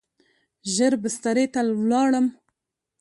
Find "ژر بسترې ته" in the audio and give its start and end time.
0.73-1.61